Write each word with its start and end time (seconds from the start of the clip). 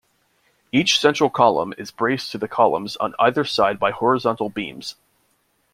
Each 0.71 0.99
central 0.99 1.29
column 1.29 1.75
is 1.77 1.91
braced 1.91 2.31
to 2.31 2.39
the 2.39 2.47
columns 2.47 2.97
on 2.97 3.13
either 3.19 3.45
side 3.45 3.77
by 3.77 3.91
horizontal 3.91 4.49
beams. 4.49 4.95